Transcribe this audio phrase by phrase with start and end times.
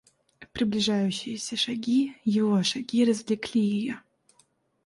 [0.53, 4.01] Приближающиеся шаги, его шаги, развлекли ее.